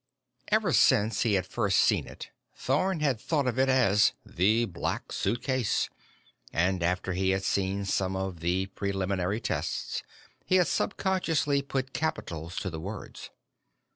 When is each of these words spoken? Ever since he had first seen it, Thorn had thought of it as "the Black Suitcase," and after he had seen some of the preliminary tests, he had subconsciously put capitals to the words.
Ever 0.47 0.73
since 0.73 1.21
he 1.21 1.33
had 1.35 1.45
first 1.45 1.77
seen 1.77 2.07
it, 2.07 2.31
Thorn 2.55 3.01
had 3.01 3.21
thought 3.21 3.45
of 3.45 3.59
it 3.59 3.69
as 3.69 4.13
"the 4.25 4.65
Black 4.65 5.11
Suitcase," 5.11 5.91
and 6.51 6.81
after 6.81 7.13
he 7.13 7.29
had 7.29 7.43
seen 7.43 7.85
some 7.85 8.15
of 8.15 8.39
the 8.39 8.65
preliminary 8.65 9.39
tests, 9.39 10.01
he 10.43 10.55
had 10.55 10.65
subconsciously 10.65 11.61
put 11.61 11.93
capitals 11.93 12.55
to 12.61 12.71
the 12.71 12.79
words. 12.79 13.29